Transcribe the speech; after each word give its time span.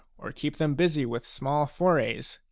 or 0.17 0.31
keep 0.31 0.57
them 0.57 0.73
busy 0.73 1.05
with 1.05 1.27
small 1.27 1.67
forays. 1.67 2.39